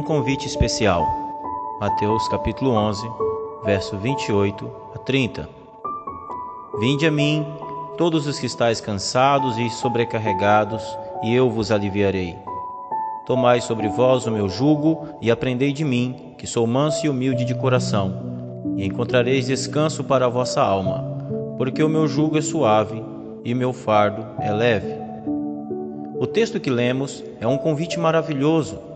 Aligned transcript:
um 0.00 0.02
convite 0.02 0.46
especial. 0.46 1.06
Mateus 1.78 2.26
capítulo 2.28 2.70
11, 2.70 3.06
verso 3.62 3.98
28 3.98 4.70
a 4.94 4.98
30. 4.98 5.46
Vinde 6.80 7.06
a 7.06 7.10
mim, 7.10 7.46
todos 7.98 8.26
os 8.26 8.38
que 8.38 8.46
estáis 8.46 8.80
cansados 8.80 9.58
e 9.58 9.68
sobrecarregados, 9.68 10.82
e 11.22 11.34
eu 11.34 11.50
vos 11.50 11.70
aliviarei. 11.70 12.34
Tomai 13.26 13.60
sobre 13.60 13.88
vós 13.88 14.26
o 14.26 14.30
meu 14.30 14.48
jugo 14.48 15.06
e 15.20 15.30
aprendei 15.30 15.70
de 15.70 15.84
mim, 15.84 16.34
que 16.38 16.46
sou 16.46 16.66
manso 16.66 17.04
e 17.04 17.10
humilde 17.10 17.44
de 17.44 17.54
coração, 17.54 18.62
e 18.76 18.86
encontrareis 18.86 19.48
descanso 19.48 20.02
para 20.02 20.24
a 20.24 20.30
vossa 20.30 20.62
alma, 20.62 21.04
porque 21.58 21.82
o 21.82 21.90
meu 21.90 22.08
jugo 22.08 22.38
é 22.38 22.42
suave 22.42 23.04
e 23.44 23.52
meu 23.52 23.74
fardo 23.74 24.26
é 24.40 24.50
leve. 24.50 24.94
O 26.18 26.26
texto 26.26 26.58
que 26.58 26.70
lemos 26.70 27.22
é 27.38 27.46
um 27.46 27.58
convite 27.58 28.00
maravilhoso, 28.00 28.89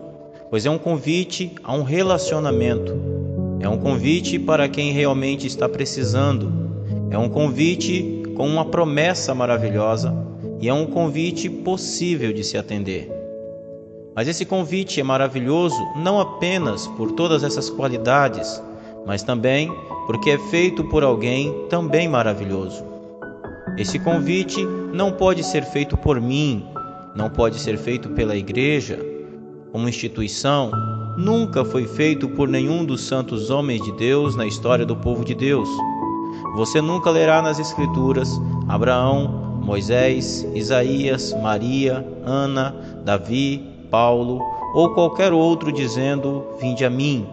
pois 0.55 0.65
é 0.65 0.69
um 0.69 0.77
convite 0.77 1.51
a 1.61 1.73
um 1.73 1.83
relacionamento. 1.83 2.97
É 3.59 3.67
um 3.67 3.77
convite 3.77 4.39
para 4.39 4.69
quem 4.69 4.93
realmente 4.93 5.45
está 5.45 5.67
precisando. 5.67 6.49
É 7.11 7.17
um 7.17 7.27
convite 7.27 8.23
com 8.37 8.47
uma 8.47 8.63
promessa 8.63 9.35
maravilhosa 9.35 10.15
e 10.61 10.69
é 10.69 10.73
um 10.73 10.85
convite 10.85 11.49
possível 11.49 12.31
de 12.31 12.41
se 12.41 12.57
atender. 12.57 13.11
Mas 14.15 14.29
esse 14.29 14.45
convite 14.45 15.01
é 15.01 15.03
maravilhoso 15.03 15.75
não 15.97 16.21
apenas 16.21 16.87
por 16.87 17.11
todas 17.11 17.43
essas 17.43 17.69
qualidades, 17.69 18.63
mas 19.05 19.23
também 19.23 19.69
porque 20.07 20.29
é 20.29 20.37
feito 20.37 20.85
por 20.85 21.03
alguém 21.03 21.53
também 21.67 22.07
maravilhoso. 22.07 22.81
Esse 23.77 23.99
convite 23.99 24.65
não 24.93 25.11
pode 25.11 25.43
ser 25.43 25.65
feito 25.65 25.97
por 25.97 26.21
mim, 26.21 26.65
não 27.13 27.29
pode 27.29 27.59
ser 27.59 27.77
feito 27.77 28.07
pela 28.11 28.37
igreja, 28.37 29.14
como 29.75 29.89
instituição, 29.89 30.71
nunca 31.17 31.65
foi 31.65 31.85
feito 31.85 32.29
por 32.29 32.47
nenhum 32.47 32.85
dos 32.85 33.01
santos 33.01 33.49
homens 33.49 33.83
de 33.83 33.91
Deus 33.91 34.33
na 34.33 34.45
história 34.45 34.85
do 34.85 34.95
povo 34.95 35.25
de 35.25 35.35
Deus. 35.35 35.67
Você 36.55 36.79
nunca 36.79 37.09
lerá 37.09 37.41
nas 37.41 37.59
Escrituras 37.59 38.39
Abraão, 38.69 39.59
Moisés, 39.61 40.47
Isaías, 40.55 41.33
Maria, 41.41 42.07
Ana, 42.23 42.73
Davi, 43.03 43.65
Paulo 43.91 44.39
ou 44.73 44.93
qualquer 44.93 45.33
outro 45.33 45.73
dizendo: 45.73 46.45
Vinde 46.57 46.85
a 46.85 46.89
mim. 46.89 47.27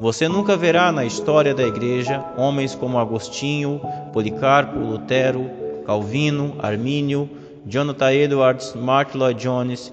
Você 0.00 0.26
nunca 0.26 0.56
verá 0.56 0.90
na 0.90 1.04
história 1.04 1.54
da 1.54 1.64
igreja 1.64 2.24
homens 2.38 2.74
como 2.74 2.98
Agostinho, 2.98 3.78
Policarpo, 4.14 4.78
Lutero, 4.78 5.50
Calvino, 5.84 6.54
Armínio, 6.60 7.28
Jonathan 7.66 8.10
Edwards, 8.10 8.74
Martin 8.74 9.18
Lloyd 9.18 9.42
Jones 9.42 9.92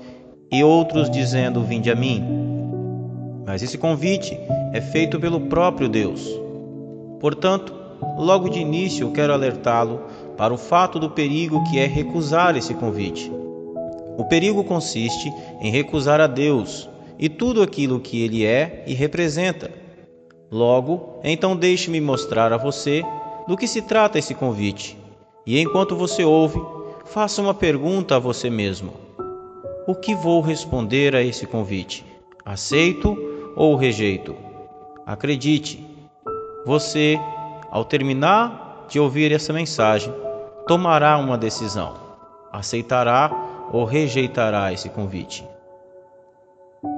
e 0.51 0.63
outros 0.63 1.09
dizendo: 1.09 1.63
Vinde 1.63 1.91
a 1.91 1.95
mim. 1.95 2.23
Mas 3.45 3.61
esse 3.61 3.77
convite 3.77 4.37
é 4.73 4.81
feito 4.81 5.19
pelo 5.19 5.41
próprio 5.41 5.87
Deus. 5.87 6.27
Portanto, 7.19 7.73
logo 8.17 8.49
de 8.49 8.59
início 8.59 9.11
quero 9.11 9.33
alertá-lo 9.33 10.01
para 10.37 10.53
o 10.53 10.57
fato 10.57 10.99
do 10.99 11.09
perigo 11.09 11.63
que 11.69 11.79
é 11.79 11.85
recusar 11.85 12.57
esse 12.57 12.73
convite. 12.73 13.31
O 14.17 14.25
perigo 14.25 14.63
consiste 14.63 15.31
em 15.61 15.69
recusar 15.69 16.21
a 16.21 16.27
Deus 16.27 16.89
e 17.19 17.29
tudo 17.29 17.61
aquilo 17.61 17.99
que 17.99 18.21
Ele 18.21 18.45
é 18.45 18.83
e 18.87 18.93
representa. 18.93 19.71
Logo, 20.51 21.19
então 21.23 21.55
deixe-me 21.55 21.99
mostrar 21.99 22.53
a 22.53 22.57
você 22.57 23.03
do 23.47 23.57
que 23.57 23.67
se 23.67 23.81
trata 23.81 24.19
esse 24.19 24.33
convite. 24.33 24.97
E 25.45 25.59
enquanto 25.59 25.95
você 25.95 26.23
ouve, 26.23 26.61
faça 27.05 27.41
uma 27.41 27.53
pergunta 27.53 28.15
a 28.15 28.19
você 28.19 28.49
mesmo: 28.49 29.04
O 29.87 29.93
que 29.93 30.15
vou 30.15 30.41
responder 30.41 31.15
a 31.15 31.21
esse 31.21 31.45
convite? 31.45 32.03
Aceito 32.43 33.15
ou 33.55 33.75
rejeito? 33.75 34.35
Acredite, 35.05 35.85
você, 36.65 37.19
ao 37.69 37.85
terminar 37.85 38.87
de 38.89 38.99
ouvir 38.99 39.31
essa 39.31 39.53
mensagem, 39.53 40.11
tomará 40.67 41.15
uma 41.19 41.37
decisão. 41.37 41.93
Aceitará 42.51 43.29
ou 43.71 43.85
rejeitará 43.85 44.73
esse 44.73 44.89
convite? 44.89 45.47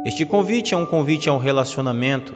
Este 0.05 0.25
convite 0.25 0.73
é 0.73 0.77
um 0.77 0.85
convite 0.85 1.27
a 1.27 1.33
um 1.33 1.39
relacionamento. 1.39 2.33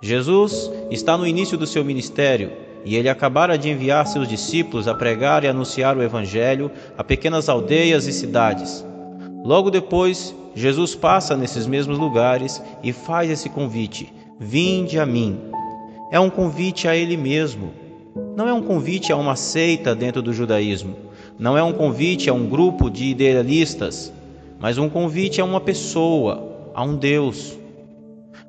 Jesus 0.00 0.72
está 0.90 1.18
no 1.18 1.26
início 1.26 1.58
do 1.58 1.66
seu 1.66 1.84
ministério 1.84 2.52
e 2.86 2.96
ele 2.96 3.10
acabara 3.10 3.58
de 3.58 3.68
enviar 3.68 4.06
seus 4.06 4.26
discípulos 4.26 4.88
a 4.88 4.94
pregar 4.94 5.44
e 5.44 5.48
anunciar 5.48 5.94
o 5.94 6.02
Evangelho 6.02 6.70
a 6.96 7.04
pequenas 7.04 7.50
aldeias 7.50 8.06
e 8.06 8.12
cidades. 8.14 8.88
Logo 9.44 9.70
depois, 9.70 10.34
Jesus 10.54 10.94
passa 10.94 11.36
nesses 11.36 11.66
mesmos 11.66 11.98
lugares 11.98 12.62
e 12.82 12.92
faz 12.92 13.30
esse 13.30 13.48
convite: 13.48 14.12
Vinde 14.38 14.98
a 14.98 15.06
mim. 15.06 15.38
É 16.12 16.18
um 16.18 16.30
convite 16.30 16.88
a 16.88 16.96
Ele 16.96 17.16
mesmo. 17.16 17.72
Não 18.36 18.48
é 18.48 18.52
um 18.52 18.62
convite 18.62 19.12
a 19.12 19.16
uma 19.16 19.36
seita 19.36 19.94
dentro 19.94 20.20
do 20.20 20.32
judaísmo 20.32 21.10
não 21.40 21.56
é 21.56 21.62
um 21.62 21.72
convite 21.72 22.28
a 22.28 22.34
um 22.34 22.46
grupo 22.46 22.90
de 22.90 23.06
idealistas, 23.06 24.12
mas 24.58 24.76
um 24.76 24.90
convite 24.90 25.40
a 25.40 25.44
uma 25.44 25.58
pessoa, 25.58 26.68
a 26.74 26.84
um 26.84 26.94
Deus. 26.94 27.58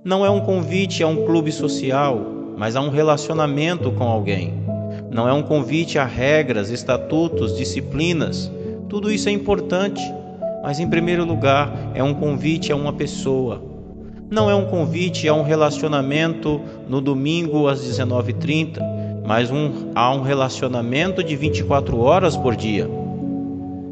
Não 0.04 0.26
é 0.26 0.30
um 0.30 0.42
convite 0.42 1.02
a 1.02 1.08
um 1.08 1.26
clube 1.26 1.54
social, 1.54 2.20
mas 2.58 2.76
a 2.76 2.82
um 2.82 2.90
relacionamento 2.90 3.94
com 3.94 4.04
alguém. 4.04 4.56
Não 5.10 5.26
é 5.26 5.32
um 5.32 5.42
convite 5.42 5.98
a 5.98 6.04
regras, 6.04 6.70
estatutos, 6.70 7.56
disciplinas. 7.56 8.52
Tudo 8.90 9.10
isso 9.10 9.30
é 9.30 9.32
importante, 9.32 10.02
mas 10.64 10.80
em 10.80 10.90
primeiro 10.90 11.26
lugar 11.26 11.92
é 11.94 12.04
um 12.04 12.14
convite 12.14 12.72
a 12.72 12.76
uma 12.76 12.94
pessoa. 12.94 13.62
Não 14.30 14.50
é 14.50 14.56
um 14.56 14.66
convite 14.66 15.28
a 15.28 15.34
um 15.34 15.44
relacionamento 15.44 16.62
no 16.88 17.02
domingo 17.02 17.68
às 17.68 17.82
19h30 17.82 19.02
mas 19.26 19.52
um, 19.52 19.92
há 19.96 20.14
um 20.14 20.22
relacionamento 20.22 21.24
de 21.24 21.36
24 21.36 21.98
horas 22.00 22.36
por 22.36 22.56
dia. 22.56 22.90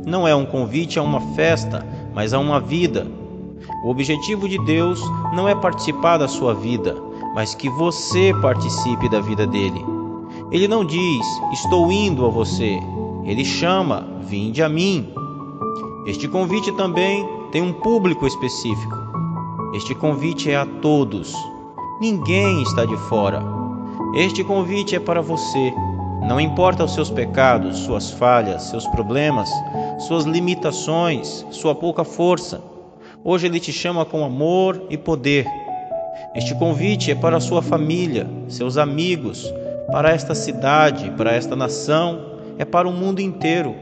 Não 0.06 0.28
é 0.28 0.35
um 0.35 0.46
convite 0.46 0.97
a 0.97 1.03
uma 1.03 1.22
festa, 1.35 1.85
mas 2.13 2.34
a 2.34 2.40
uma 2.40 2.59
vida. 2.59 3.07
O 3.84 3.90
objetivo 3.90 4.50
de 4.50 4.57
Deus 4.66 5.00
não 5.34 5.47
é 5.47 5.56
participar 5.56 6.18
da 6.18 6.28
sua 6.28 6.53
vida, 6.53 6.96
mas 7.36 7.53
que 7.53 7.69
você 7.69 8.34
participe 8.41 9.07
da 9.07 9.22
vida 9.22 9.46
dele. 9.46 9.81
Ele 10.51 10.68
não 10.68 10.84
diz, 10.84 11.25
estou 11.53 11.91
indo 11.91 12.25
a 12.25 12.30
você. 12.30 12.80
Ele 13.24 13.46
chama, 13.46 14.07
vinde 14.22 14.63
a 14.63 14.68
mim. 14.68 15.13
Este 16.09 16.27
convite 16.27 16.71
também 16.71 17.23
tem 17.51 17.61
um 17.61 17.71
público 17.71 18.25
específico. 18.25 18.97
Este 19.75 19.93
convite 19.93 20.49
é 20.49 20.55
a 20.55 20.65
todos. 20.65 21.35
Ninguém 22.01 22.63
está 22.63 22.83
de 22.83 22.97
fora. 22.97 23.43
Este 24.15 24.43
convite 24.43 24.95
é 24.95 24.99
para 24.99 25.21
você. 25.21 25.71
Não 26.27 26.41
importa 26.41 26.83
os 26.83 26.95
seus 26.95 27.11
pecados, 27.11 27.77
suas 27.77 28.09
falhas, 28.09 28.63
seus 28.63 28.87
problemas, 28.87 29.51
suas 29.99 30.25
limitações, 30.25 31.45
sua 31.51 31.75
pouca 31.75 32.03
força. 32.03 32.59
Hoje 33.23 33.45
ele 33.45 33.59
te 33.59 33.71
chama 33.71 34.03
com 34.03 34.25
amor 34.25 34.81
e 34.89 34.97
poder. 34.97 35.45
Este 36.33 36.55
convite 36.55 37.11
é 37.11 37.15
para 37.15 37.37
a 37.37 37.41
sua 37.41 37.61
família, 37.61 38.27
seus 38.47 38.77
amigos, 38.79 39.53
para 39.91 40.09
esta 40.09 40.33
cidade, 40.33 41.11
para 41.11 41.33
esta 41.33 41.55
nação, 41.55 42.19
é 42.57 42.65
para 42.65 42.89
o 42.89 42.91
mundo 42.91 43.21
inteiro. 43.21 43.75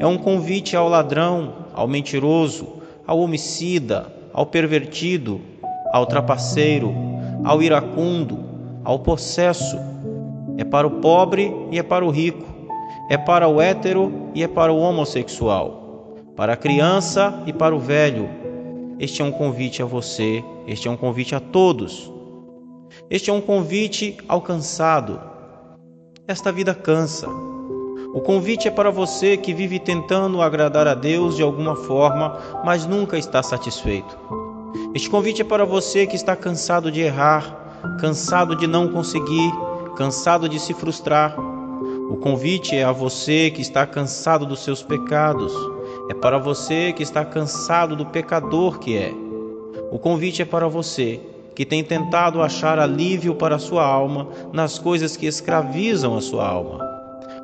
É 0.00 0.06
um 0.06 0.18
convite 0.18 0.74
ao 0.74 0.88
ladrão, 0.88 1.59
ao 1.74 1.86
mentiroso, 1.88 2.66
ao 3.06 3.18
homicida, 3.18 4.12
ao 4.32 4.46
pervertido, 4.46 5.40
ao 5.92 6.06
trapaceiro, 6.06 6.94
ao 7.44 7.62
iracundo, 7.62 8.38
ao 8.84 8.98
possesso, 8.98 9.78
é 10.56 10.64
para 10.64 10.86
o 10.86 11.00
pobre 11.00 11.52
e 11.70 11.78
é 11.78 11.82
para 11.82 12.04
o 12.04 12.10
rico, 12.10 12.44
é 13.08 13.16
para 13.16 13.48
o 13.48 13.60
hétero 13.60 14.30
e 14.34 14.42
é 14.42 14.48
para 14.48 14.72
o 14.72 14.78
homossexual, 14.78 16.14
para 16.36 16.52
a 16.52 16.56
criança 16.56 17.42
e 17.46 17.52
para 17.52 17.74
o 17.74 17.78
velho. 17.78 18.28
Este 18.98 19.22
é 19.22 19.24
um 19.24 19.32
convite 19.32 19.82
a 19.82 19.86
você, 19.86 20.44
este 20.66 20.86
é 20.86 20.90
um 20.90 20.96
convite 20.96 21.34
a 21.34 21.40
todos. 21.40 22.12
Este 23.08 23.30
é 23.30 23.32
um 23.32 23.40
convite 23.40 24.16
ao 24.28 24.40
cansado. 24.40 25.20
Esta 26.26 26.52
vida 26.52 26.74
cansa. 26.74 27.49
O 28.12 28.20
convite 28.20 28.66
é 28.66 28.70
para 28.72 28.90
você 28.90 29.36
que 29.36 29.54
vive 29.54 29.78
tentando 29.78 30.42
agradar 30.42 30.88
a 30.88 30.94
Deus 30.94 31.36
de 31.36 31.42
alguma 31.42 31.76
forma, 31.76 32.36
mas 32.64 32.84
nunca 32.84 33.16
está 33.16 33.40
satisfeito. 33.40 34.18
Este 34.92 35.08
convite 35.08 35.42
é 35.42 35.44
para 35.44 35.64
você 35.64 36.08
que 36.08 36.16
está 36.16 36.34
cansado 36.34 36.90
de 36.90 37.00
errar, 37.00 37.78
cansado 38.00 38.56
de 38.56 38.66
não 38.66 38.88
conseguir, 38.88 39.52
cansado 39.96 40.48
de 40.48 40.58
se 40.58 40.74
frustrar. 40.74 41.38
O 42.10 42.16
convite 42.16 42.74
é 42.74 42.82
a 42.82 42.90
você 42.90 43.48
que 43.48 43.62
está 43.62 43.86
cansado 43.86 44.44
dos 44.44 44.64
seus 44.64 44.82
pecados, 44.82 45.52
é 46.10 46.14
para 46.14 46.36
você 46.36 46.92
que 46.92 47.04
está 47.04 47.24
cansado 47.24 47.94
do 47.94 48.06
pecador 48.06 48.80
que 48.80 48.96
é. 48.96 49.14
O 49.92 50.00
convite 50.00 50.42
é 50.42 50.44
para 50.44 50.66
você 50.66 51.20
que 51.54 51.64
tem 51.64 51.84
tentado 51.84 52.42
achar 52.42 52.76
alívio 52.80 53.36
para 53.36 53.54
a 53.54 53.60
sua 53.60 53.84
alma 53.84 54.26
nas 54.52 54.80
coisas 54.80 55.16
que 55.16 55.26
escravizam 55.26 56.16
a 56.16 56.20
sua 56.20 56.48
alma. 56.48 56.89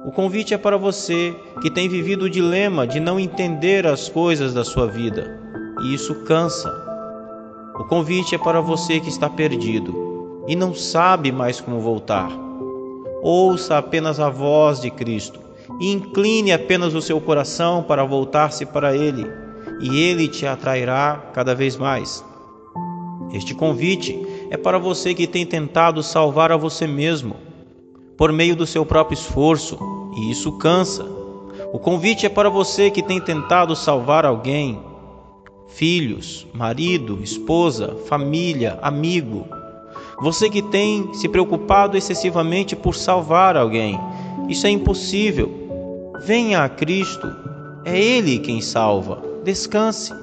O 0.06 0.12
convite 0.12 0.55
é 0.55 0.56
para 0.56 0.76
você 0.76 1.35
que 1.61 1.69
tem 1.69 1.88
vivido 1.88 2.26
o 2.26 2.31
dilema 2.31 2.87
de 2.87 3.00
não 3.00 3.19
entender 3.19 3.85
as 3.88 4.08
coisas 4.08 4.55
da 4.55 4.62
sua 4.64 4.87
vida, 4.87 5.41
e 5.82 5.93
isso 5.93 6.14
cansa. 6.23 6.73
O 7.75 7.82
convite 7.82 8.32
é 8.32 8.38
para 8.38 8.61
você 8.61 9.00
que 9.00 9.08
está 9.08 9.29
perdido 9.29 10.44
e 10.47 10.55
não 10.55 10.73
sabe 10.73 11.32
mais 11.32 11.61
como 11.61 11.81
voltar. 11.81 12.31
Ouça 13.20 13.79
apenas 13.79 14.20
a 14.20 14.31
voz 14.31 14.81
de 14.81 14.93
Cristo 14.93 15.41
e 15.81 15.91
incline 15.91 16.53
apenas 16.53 16.94
o 16.94 17.03
seu 17.03 17.20
coração 17.20 17.82
para 17.82 18.05
voltar-se 18.05 18.64
para 18.64 18.97
Ele, 18.97 19.26
e 19.81 20.00
Ele 20.00 20.29
te 20.29 20.47
atrairá 20.47 21.20
cada 21.35 21.53
vez 21.53 21.76
mais. 21.76 22.25
Este 23.32 23.56
convite 23.56 24.25
é 24.50 24.56
para 24.56 24.79
você 24.79 25.12
que 25.14 25.26
tem 25.26 25.44
tentado 25.44 26.00
salvar 26.00 26.53
a 26.53 26.56
você 26.56 26.87
mesmo 26.87 27.44
por 28.17 28.32
meio 28.32 28.56
do 28.56 28.67
seu 28.67 28.87
próprio 28.87 29.14
esforço, 29.14 29.95
e 30.17 30.31
isso 30.31 30.53
cansa. 30.53 31.05
O 31.73 31.79
convite 31.79 32.25
é 32.25 32.29
para 32.29 32.49
você 32.49 32.91
que 32.91 33.03
tem 33.03 33.21
tentado 33.21 33.77
salvar 33.77 34.25
alguém, 34.25 34.81
filhos, 35.69 36.47
marido, 36.55 37.19
esposa, 37.23 37.97
família, 38.07 38.79
amigo. 38.81 39.47
Você 40.21 40.49
que 40.49 40.63
tem 40.63 41.13
se 41.13 41.29
preocupado 41.29 41.97
excessivamente 41.97 42.75
por 42.75 42.95
salvar 42.95 43.57
alguém. 43.57 44.01
Isso 44.49 44.67
é 44.67 44.71
impossível. 44.71 46.13
Venha 46.25 46.65
a 46.65 46.69
Cristo. 46.69 47.31
É 47.85 47.99
Ele 48.01 48.39
quem 48.39 48.63
salva. 48.63 49.23
Descanse. 49.45 50.15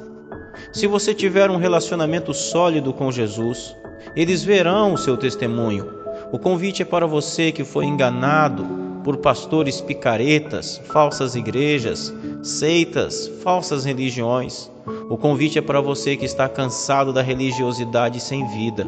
Se 0.72 0.88
você 0.88 1.13
tiver 1.13 1.51
um 1.51 1.57
relacionamento 1.57 2.34
sólido 2.34 2.92
com 2.92 3.12
Jesus, 3.12 3.75
eles 4.16 4.44
verão 4.44 4.94
o 4.94 4.98
seu 4.98 5.16
testemunho. 5.16 5.88
O 6.31 6.40
convite 6.40 6.81
é 6.81 6.86
para 6.86 7.06
você 7.06 7.51
que 7.51 7.63
foi 7.63 7.86
enganado 7.86 8.82
por 9.03 9.17
pastores 9.17 9.81
picaretas, 9.81 10.81
falsas 10.85 11.35
igrejas, 11.35 12.13
seitas, 12.41 13.27
falsas 13.44 13.83
religiões. 13.83 14.71
O 15.09 15.17
convite 15.17 15.59
é 15.59 15.61
para 15.61 15.81
você 15.81 16.15
que 16.15 16.25
está 16.25 16.47
cansado 16.47 17.11
da 17.11 17.21
religiosidade 17.21 18.19
sem 18.19 18.47
vida. 18.47 18.88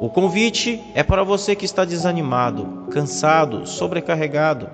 O 0.00 0.08
convite 0.08 0.80
é 0.94 1.02
para 1.02 1.22
você 1.22 1.54
que 1.54 1.64
está 1.64 1.84
desanimado, 1.84 2.86
cansado, 2.90 3.66
sobrecarregado, 3.66 4.68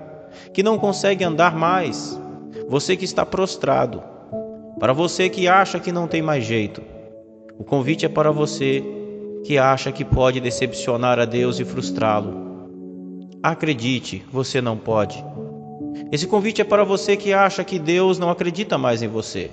que 0.53 0.63
não 0.63 0.79
consegue 0.79 1.25
andar 1.25 1.57
mais. 1.57 2.21
Você 2.69 2.97
que 2.97 3.05
está 3.05 3.27
prostrado. 3.27 4.03
Para 4.79 4.93
você 4.93 5.29
que 5.29 5.49
acha 5.49 5.81
que 5.81 5.91
não 5.91 6.07
tem 6.07 6.23
mais 6.23 6.45
jeito. 6.45 6.83
O 7.59 7.65
convite 7.65 8.05
é 8.05 8.09
para 8.09 8.31
você 8.31 8.85
que 9.45 9.59
acha 9.59 9.91
que 9.91 10.05
pode 10.05 10.41
decepcionar 10.41 11.19
a 11.19 11.25
Deus 11.25 11.59
e 11.59 11.65
frustrá-lo. 11.65 12.46
Acredite, 13.47 14.25
você 14.33 14.61
não 14.61 14.77
pode. 14.77 15.25
Esse 16.11 16.27
convite 16.27 16.61
é 16.61 16.65
para 16.65 16.83
você 16.83 17.17
que 17.17 17.33
acha 17.33 17.63
que 17.63 17.79
Deus 17.79 18.19
não 18.19 18.29
acredita 18.29 18.77
mais 18.77 19.05
em 19.05 19.07
você, 19.07 19.53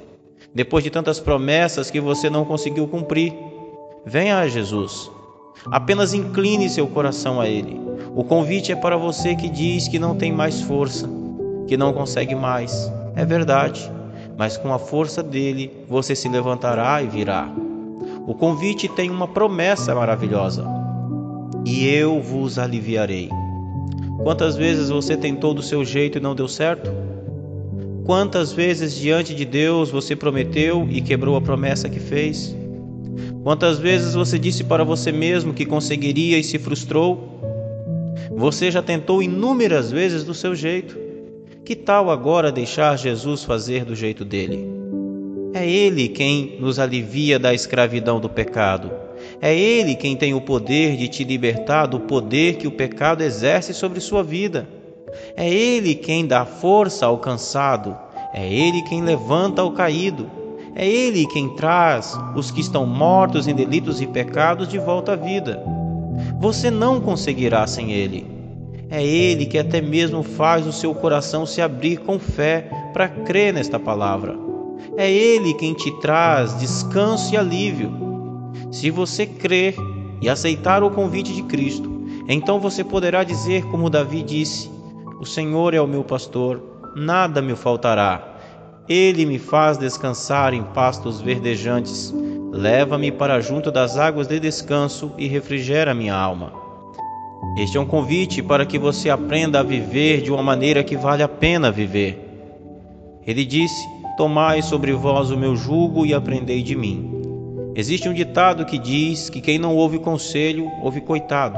depois 0.51 0.83
de 0.83 0.89
tantas 0.89 1.19
promessas 1.19 1.91
que 1.91 2.01
você 2.01 2.27
não 2.27 2.43
conseguiu 2.43 2.87
cumprir. 2.87 3.31
Venha 4.03 4.39
a 4.39 4.47
Jesus. 4.47 5.11
Apenas 5.69 6.11
incline 6.11 6.67
seu 6.71 6.87
coração 6.87 7.39
a 7.39 7.47
Ele. 7.47 7.79
O 8.15 8.23
convite 8.23 8.71
é 8.71 8.75
para 8.75 8.97
você 8.97 9.35
que 9.35 9.47
diz 9.47 9.87
que 9.87 9.99
não 9.99 10.15
tem 10.15 10.31
mais 10.31 10.59
força, 10.59 11.07
que 11.67 11.77
não 11.77 11.93
consegue 11.93 12.33
mais. 12.33 12.91
É 13.15 13.23
verdade, 13.23 13.91
mas 14.35 14.57
com 14.57 14.73
a 14.73 14.79
força 14.79 15.21
dele 15.21 15.71
você 15.87 16.15
se 16.15 16.27
levantará 16.27 16.99
e 17.03 17.05
virá. 17.05 17.47
O 18.25 18.33
convite 18.33 18.87
tem 18.87 19.11
uma 19.11 19.27
promessa 19.27 19.93
maravilhosa: 19.93 20.65
e 21.63 21.87
eu 21.87 22.19
vos 22.19 22.57
aliviarei. 22.57 23.29
Quantas 24.23 24.55
vezes 24.55 24.89
você 24.89 25.17
tentou 25.17 25.53
do 25.53 25.61
seu 25.61 25.83
jeito 25.83 26.17
e 26.17 26.21
não 26.21 26.33
deu 26.33 26.47
certo? 26.47 26.89
Quantas 28.05 28.53
vezes 28.53 28.95
diante 28.95 29.35
de 29.35 29.43
Deus 29.43 29.91
você 29.91 30.15
prometeu 30.15 30.87
e 30.89 31.01
quebrou 31.01 31.35
a 31.35 31.41
promessa 31.41 31.89
que 31.89 31.99
fez? 31.99 32.55
Quantas 33.43 33.79
vezes 33.79 34.13
você 34.13 34.39
disse 34.39 34.63
para 34.63 34.85
você 34.85 35.11
mesmo 35.11 35.53
que 35.53 35.65
conseguiria 35.65 36.37
e 36.37 36.43
se 36.43 36.57
frustrou? 36.57 37.37
Você 38.31 38.71
já 38.71 38.81
tentou 38.81 39.21
inúmeras 39.21 39.91
vezes 39.91 40.23
do 40.23 40.33
seu 40.33 40.55
jeito. 40.55 40.97
Que 41.65 41.75
tal 41.75 42.09
agora 42.09 42.49
deixar 42.49 42.97
Jesus 42.97 43.43
fazer 43.43 43.83
do 43.83 43.93
jeito 43.93 44.23
dele? 44.23 44.65
É 45.53 45.69
Ele 45.69 46.07
quem 46.07 46.57
nos 46.61 46.79
alivia 46.79 47.37
da 47.37 47.53
escravidão 47.53 48.21
do 48.21 48.29
pecado. 48.29 49.02
É 49.43 49.53
Ele 49.53 49.93
quem 49.93 50.15
tem 50.15 50.33
o 50.33 50.39
poder 50.39 50.95
de 50.95 51.09
te 51.09 51.21
libertar 51.25 51.85
do 51.85 51.99
poder 51.99 52.55
que 52.55 52.65
o 52.65 52.71
pecado 52.71 53.21
exerce 53.21 53.73
sobre 53.73 53.99
sua 53.99 54.23
vida. 54.23 54.65
É 55.35 55.53
Ele 55.53 55.95
quem 55.95 56.25
dá 56.25 56.45
força 56.45 57.07
ao 57.07 57.17
cansado. 57.17 57.93
É 58.33 58.49
Ele 58.49 58.81
quem 58.83 59.01
levanta 59.01 59.61
o 59.61 59.71
caído. 59.71 60.31
É 60.73 60.87
Ele 60.87 61.27
quem 61.27 61.49
traz 61.57 62.17
os 62.37 62.51
que 62.51 62.61
estão 62.61 62.85
mortos 62.85 63.45
em 63.45 63.53
delitos 63.53 63.99
e 63.99 64.07
pecados 64.07 64.65
de 64.65 64.79
volta 64.79 65.11
à 65.11 65.15
vida. 65.17 65.61
Você 66.39 66.71
não 66.71 67.01
conseguirá 67.01 67.67
sem 67.67 67.91
Ele. 67.91 68.25
É 68.89 69.05
Ele 69.05 69.45
que 69.45 69.57
até 69.57 69.81
mesmo 69.81 70.23
faz 70.23 70.65
o 70.65 70.71
seu 70.71 70.95
coração 70.95 71.45
se 71.45 71.61
abrir 71.61 71.97
com 71.97 72.17
fé 72.17 72.69
para 72.93 73.09
crer 73.09 73.53
nesta 73.53 73.77
palavra. 73.77 74.37
É 74.95 75.11
Ele 75.11 75.53
quem 75.55 75.73
te 75.73 75.91
traz 75.99 76.57
descanso 76.57 77.33
e 77.33 77.37
alívio. 77.37 78.12
Se 78.73 78.89
você 78.89 79.27
crer 79.27 79.75
e 80.19 80.27
aceitar 80.27 80.81
o 80.81 80.89
convite 80.89 81.31
de 81.31 81.43
Cristo, 81.43 82.07
então 82.27 82.59
você 82.59 82.83
poderá 82.83 83.23
dizer, 83.23 83.63
como 83.65 83.87
Davi 83.87 84.23
disse: 84.23 84.67
O 85.19 85.25
Senhor 85.27 85.75
é 85.75 85.79
o 85.79 85.87
meu 85.87 86.03
pastor, 86.03 86.59
nada 86.95 87.39
me 87.39 87.55
faltará. 87.55 88.35
Ele 88.89 89.27
me 89.27 89.37
faz 89.37 89.77
descansar 89.77 90.55
em 90.55 90.63
pastos 90.63 91.21
verdejantes, 91.21 92.11
leva-me 92.51 93.11
para 93.11 93.39
junto 93.39 93.71
das 93.71 93.95
águas 93.95 94.25
de 94.25 94.39
descanso 94.39 95.11
e 95.19 95.27
refrigera 95.27 95.93
minha 95.93 96.15
alma. 96.15 96.51
Este 97.59 97.77
é 97.77 97.79
um 97.79 97.85
convite 97.85 98.41
para 98.41 98.65
que 98.65 98.79
você 98.79 99.07
aprenda 99.11 99.59
a 99.59 99.63
viver 99.63 100.21
de 100.21 100.31
uma 100.31 100.41
maneira 100.41 100.83
que 100.83 100.97
vale 100.97 101.21
a 101.21 101.27
pena 101.27 101.71
viver. 101.71 102.19
Ele 103.27 103.45
disse: 103.45 103.85
Tomai 104.17 104.63
sobre 104.63 104.93
vós 104.93 105.29
o 105.29 105.37
meu 105.37 105.55
jugo 105.55 106.07
e 106.07 106.13
aprendei 106.13 106.63
de 106.63 106.75
mim. 106.75 107.12
Existe 107.75 108.07
um 108.07 108.13
ditado 108.13 108.65
que 108.65 108.77
diz 108.77 109.29
que 109.29 109.41
quem 109.41 109.57
não 109.57 109.75
ouve 109.75 109.97
conselho, 109.97 110.71
ouve 110.81 111.01
coitado. 111.01 111.57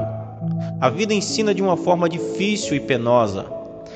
A 0.80 0.88
vida 0.88 1.12
ensina 1.12 1.54
de 1.54 1.62
uma 1.62 1.76
forma 1.76 2.08
difícil 2.08 2.74
e 2.74 2.80
penosa. 2.80 3.46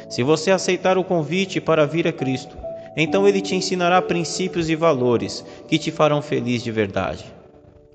Se 0.08 0.22
você 0.22 0.50
aceitar 0.50 0.98
o 0.98 1.04
convite 1.04 1.60
para 1.60 1.86
vir 1.86 2.06
a 2.06 2.12
Cristo, 2.12 2.56
então 2.96 3.26
ele 3.26 3.40
te 3.40 3.54
ensinará 3.54 4.02
princípios 4.02 4.68
e 4.68 4.76
valores 4.76 5.44
que 5.66 5.78
te 5.78 5.90
farão 5.90 6.20
feliz 6.20 6.62
de 6.62 6.70
verdade. 6.70 7.24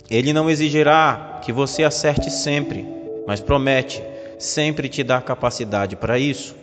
Ele 0.10 0.34
não 0.34 0.50
exigirá 0.50 1.40
que 1.44 1.52
você 1.52 1.84
acerte 1.84 2.32
sempre, 2.32 2.86
mas 3.28 3.42
promete 3.42 4.02
sempre 4.40 4.90
te 4.90 5.04
dar 5.04 5.22
capacidade 5.22 5.96
para 5.96 6.18
isso. 6.18 6.56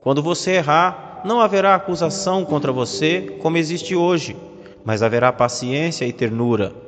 Quando 0.00 0.22
você 0.22 0.52
errar, 0.52 1.20
não 1.24 1.40
haverá 1.40 1.74
acusação 1.74 2.44
contra 2.44 2.72
você 2.72 3.36
como 3.40 3.58
existe 3.58 3.94
hoje, 3.94 4.36
mas 4.84 5.02
haverá 5.02 5.32
paciência 5.32 6.04
e 6.04 6.12
ternura. 6.12 6.85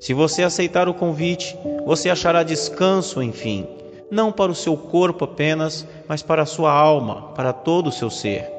Se 0.00 0.14
você 0.14 0.42
aceitar 0.42 0.88
o 0.88 0.94
convite, 0.94 1.54
você 1.84 2.08
achará 2.08 2.42
descanso, 2.42 3.22
enfim, 3.22 3.66
não 4.10 4.32
para 4.32 4.50
o 4.50 4.54
seu 4.54 4.74
corpo 4.74 5.26
apenas, 5.26 5.86
mas 6.08 6.22
para 6.22 6.42
a 6.42 6.46
sua 6.46 6.72
alma, 6.72 7.32
para 7.34 7.52
todo 7.52 7.88
o 7.88 7.92
seu 7.92 8.08
ser. 8.08 8.50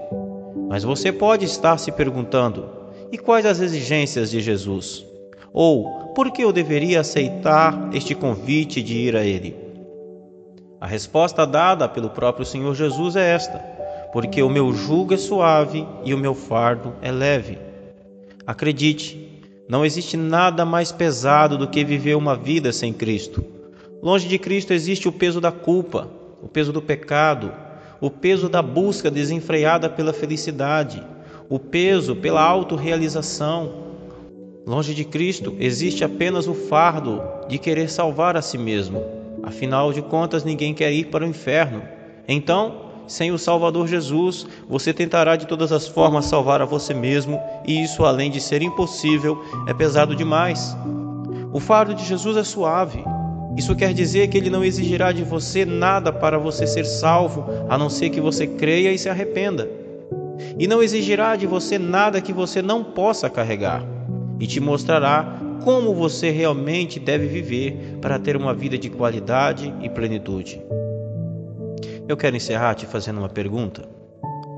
Mas 0.70 0.84
você 0.84 1.12
pode 1.12 1.44
estar 1.44 1.80
se 1.80 1.92
perguntando: 1.92 2.70
e 3.12 3.18
quais 3.18 3.44
as 3.48 3.60
exigências 3.60 4.30
de 4.30 4.40
Jesus? 4.40 5.04
Ou 5.52 6.12
por 6.14 6.32
que 6.32 6.44
eu 6.44 6.54
deveria 6.54 7.00
aceitar 7.00 7.90
este 7.92 8.14
convite 8.14 8.84
de 8.84 8.96
ir 9.00 9.16
a 9.16 9.26
Ele? 9.26 9.56
A 10.80 10.86
resposta 10.86 11.46
dada 11.46 11.90
pelo 11.90 12.12
próprio 12.12 12.46
Senhor 12.46 12.76
Jesus 12.76 13.16
é 13.16 13.34
esta: 13.34 13.58
porque 14.14 14.44
o 14.44 14.50
meu 14.50 14.72
jugo 14.74 15.16
é 15.16 15.18
suave 15.18 15.88
e 16.06 16.14
o 16.14 16.20
meu 16.20 16.36
fardo 16.36 16.94
é 17.02 17.12
leve. 17.12 17.58
Acredite, 18.46 19.41
não 19.72 19.86
existe 19.86 20.18
nada 20.18 20.66
mais 20.66 20.92
pesado 20.92 21.58
do 21.58 21.66
que 21.66 21.86
viver 21.86 22.18
uma 22.18 22.36
vida 22.36 22.74
sem 22.74 22.92
Cristo. 22.92 23.42
Longe 24.04 24.28
de 24.28 24.38
Cristo 24.38 24.74
existe 24.74 25.08
o 25.08 25.14
peso 25.14 25.40
da 25.40 25.50
culpa, 25.50 26.10
o 26.44 26.48
peso 26.50 26.74
do 26.74 26.82
pecado, 26.82 27.54
o 28.02 28.10
peso 28.10 28.50
da 28.50 28.62
busca 28.62 29.10
desenfreada 29.10 29.90
pela 29.90 30.12
felicidade, 30.12 31.02
o 31.48 31.58
peso 31.58 32.18
pela 32.18 32.42
autorrealização. 32.42 33.72
Longe 34.68 34.94
de 34.94 35.06
Cristo 35.06 35.56
existe 35.58 36.04
apenas 36.04 36.50
o 36.50 36.54
fardo 36.54 37.22
de 37.48 37.58
querer 37.58 37.90
salvar 37.90 38.36
a 38.36 38.42
si 38.42 38.58
mesmo. 38.58 39.02
Afinal 39.42 39.94
de 39.94 40.02
contas, 40.02 40.44
ninguém 40.44 40.74
quer 40.74 40.92
ir 40.92 41.06
para 41.06 41.24
o 41.24 41.28
inferno. 41.28 41.82
Então, 42.28 42.91
sem 43.08 43.32
o 43.32 43.38
Salvador 43.38 43.88
Jesus, 43.88 44.48
você 44.70 44.94
tentará 44.94 45.36
de 45.36 45.48
todas 45.48 45.72
as 45.72 45.88
formas 45.88 46.26
salvar 46.26 46.62
a 46.62 46.66
você 46.66 46.94
mesmo, 46.94 47.40
e 47.66 47.84
isso, 47.84 48.06
além 48.06 48.32
de 48.32 48.40
ser 48.40 48.62
impossível, 48.62 49.44
é 49.68 49.74
pesado 49.74 50.16
demais. 50.16 50.76
O 51.54 51.60
fardo 51.60 51.94
de 51.94 52.06
Jesus 52.06 52.38
é 52.38 52.44
suave. 52.44 53.04
Isso 53.58 53.76
quer 53.76 53.94
dizer 53.94 54.30
que 54.30 54.38
ele 54.38 54.50
não 54.50 54.64
exigirá 54.64 55.12
de 55.12 55.24
você 55.24 55.66
nada 55.66 56.12
para 56.12 56.38
você 56.38 56.66
ser 56.66 56.86
salvo, 56.86 57.46
a 57.70 57.78
não 57.78 57.90
ser 57.90 58.10
que 58.10 58.22
você 58.22 58.48
creia 58.48 58.94
e 58.94 58.98
se 58.98 59.10
arrependa. 59.10 59.70
E 60.58 60.68
não 60.68 60.82
exigirá 60.82 61.36
de 61.36 61.46
você 61.46 61.78
nada 61.78 62.22
que 62.22 62.32
você 62.32 62.62
não 62.62 62.84
possa 62.84 63.30
carregar, 63.30 63.84
e 64.40 64.48
te 64.48 64.60
mostrará 64.60 65.38
como 65.64 65.94
você 65.94 66.32
realmente 66.32 67.00
deve 67.00 67.28
viver 67.28 67.98
para 68.02 68.18
ter 68.18 68.36
uma 68.36 68.54
vida 68.54 68.78
de 68.78 68.90
qualidade 68.90 69.74
e 69.82 69.90
plenitude. 69.90 70.62
Eu 72.12 72.18
quero 72.18 72.36
encerrar 72.36 72.76
te 72.76 72.86
fazendo 72.86 73.20
uma 73.20 73.30
pergunta. 73.30 73.88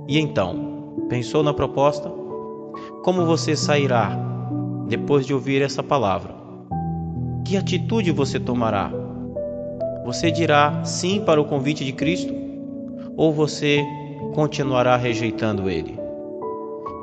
E 0.08 0.20
então, 0.20 1.06
pensou 1.08 1.44
na 1.44 1.54
proposta? 1.54 2.12
Como 3.04 3.28
você 3.28 3.56
sairá 3.56 4.18
depois 4.88 5.24
de 5.24 5.36
ouvir 5.36 5.62
essa 5.62 5.84
palavra? 5.84 6.34
Que 7.46 7.56
atitude 7.56 8.10
você 8.10 8.40
tomará? 8.40 8.92
Você 10.04 10.32
dirá 10.32 10.84
sim 10.84 11.24
para 11.24 11.40
o 11.40 11.46
convite 11.46 11.86
de 11.86 11.94
Cristo? 11.94 12.34
Ou 13.16 13.32
você 13.32 13.86
continuará 14.34 14.98
rejeitando 14.98 15.70
ele? 15.70 15.96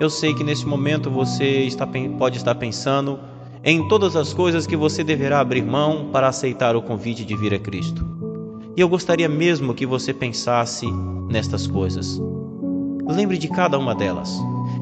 Eu 0.01 0.11
sei 0.11 0.35
que 0.35 0.43
nesse 0.43 0.67
momento 0.67 1.09
você 1.13 1.61
está, 1.61 1.87
pode 2.19 2.39
estar 2.39 2.57
pensando 2.57 3.21
em 3.63 3.87
todas 3.87 4.17
as 4.17 4.35
coisas 4.35 4.67
que 4.67 4.77
você 4.77 5.05
deverá 5.05 5.39
abrir 5.39 5.63
mão 5.63 6.11
para 6.11 6.27
aceitar 6.27 6.75
o 6.75 6.83
convite 6.83 7.25
de 7.25 7.37
vir 7.37 7.55
a 7.55 7.59
Cristo. 7.61 8.20
E 8.81 8.83
eu 8.83 8.89
gostaria 8.89 9.29
mesmo 9.29 9.75
que 9.75 9.85
você 9.85 10.11
pensasse 10.11 10.87
nestas 11.29 11.67
coisas. 11.67 12.19
Lembre 13.07 13.37
de 13.37 13.47
cada 13.47 13.79
uma 13.79 13.95
delas, 13.95 14.33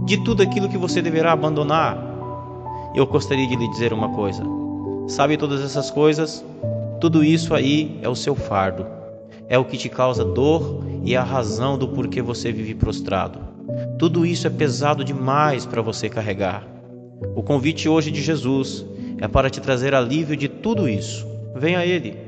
de 0.04 0.22
tudo 0.22 0.40
aquilo 0.40 0.68
que 0.68 0.78
você 0.78 1.02
deverá 1.02 1.32
abandonar. 1.32 1.98
Eu 2.94 3.04
gostaria 3.08 3.48
de 3.48 3.56
lhe 3.56 3.68
dizer 3.68 3.92
uma 3.92 4.10
coisa: 4.10 4.44
sabe 5.08 5.36
todas 5.36 5.60
essas 5.62 5.90
coisas? 5.90 6.44
Tudo 7.00 7.24
isso 7.24 7.52
aí 7.56 7.98
é 8.00 8.08
o 8.08 8.14
seu 8.14 8.36
fardo, 8.36 8.86
é 9.48 9.58
o 9.58 9.64
que 9.64 9.76
te 9.76 9.88
causa 9.88 10.24
dor 10.24 10.80
e 11.02 11.16
a 11.16 11.24
razão 11.24 11.76
do 11.76 11.88
porquê 11.88 12.22
você 12.22 12.52
vive 12.52 12.76
prostrado. 12.76 13.40
Tudo 13.98 14.24
isso 14.24 14.46
é 14.46 14.50
pesado 14.50 15.04
demais 15.04 15.66
para 15.66 15.82
você 15.82 16.08
carregar. 16.08 16.64
O 17.34 17.42
convite 17.42 17.88
hoje 17.88 18.12
de 18.12 18.22
Jesus 18.22 18.86
é 19.20 19.26
para 19.26 19.50
te 19.50 19.60
trazer 19.60 19.92
alívio 19.92 20.36
de 20.36 20.46
tudo 20.46 20.88
isso. 20.88 21.26
Venha 21.56 21.80
a 21.80 21.84
Ele 21.84 22.27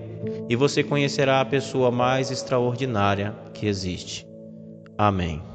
e 0.50 0.56
você 0.56 0.82
conhecerá 0.82 1.40
a 1.40 1.44
pessoa 1.44 1.92
mais 1.92 2.32
extraordinária 2.32 3.32
que 3.54 3.68
existe. 3.68 4.26
Amém. 4.98 5.49